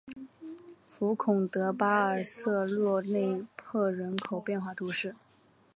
[0.89, 5.13] 福孔德巴尔瑟洛内特人口变化图示